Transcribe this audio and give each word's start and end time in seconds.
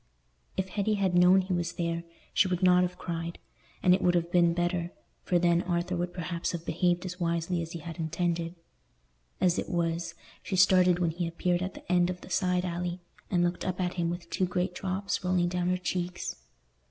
If 0.57 0.69
Hetty 0.69 0.95
had 0.95 1.13
known 1.13 1.41
he 1.41 1.53
was 1.53 1.73
there, 1.73 2.03
she 2.33 2.47
would 2.47 2.63
not 2.63 2.81
have 2.81 2.97
cried; 2.97 3.37
and 3.83 3.93
it 3.93 4.01
would 4.01 4.15
have 4.15 4.31
been 4.31 4.55
better, 4.55 4.89
for 5.21 5.37
then 5.37 5.61
Arthur 5.61 5.95
would 5.95 6.11
perhaps 6.11 6.53
have 6.53 6.65
behaved 6.65 7.05
as 7.05 7.19
wisely 7.19 7.61
as 7.61 7.73
he 7.73 7.79
had 7.81 7.99
intended. 7.99 8.55
As 9.39 9.59
it 9.59 9.69
was, 9.69 10.15
she 10.41 10.55
started 10.55 10.97
when 10.97 11.11
he 11.11 11.27
appeared 11.27 11.61
at 11.61 11.75
the 11.75 11.91
end 11.91 12.09
of 12.09 12.21
the 12.21 12.31
side 12.31 12.65
alley, 12.65 12.99
and 13.29 13.43
looked 13.43 13.63
up 13.63 13.79
at 13.79 13.93
him 13.93 14.09
with 14.09 14.27
two 14.31 14.47
great 14.47 14.73
drops 14.73 15.23
rolling 15.23 15.49
down 15.49 15.69
her 15.69 15.77
cheeks. 15.77 16.35